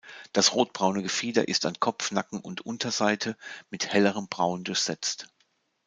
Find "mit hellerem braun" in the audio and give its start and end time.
3.69-4.63